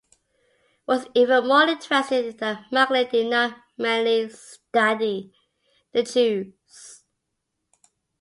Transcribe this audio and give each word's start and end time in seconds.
What's 0.85 1.05
even 1.13 1.47
more 1.47 1.61
interesting 1.61 2.23
is 2.25 2.35
that 2.37 2.71
Macklin 2.71 3.07
did 3.11 3.29
not 3.29 3.59
merely 3.77 4.29
"study" 4.31 5.31
the 5.91 6.01
Jews. 6.01 7.03